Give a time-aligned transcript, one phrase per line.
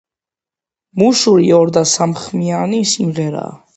[1.01, 3.53] მუშური ორ და სამხმიანი სიმღერაა.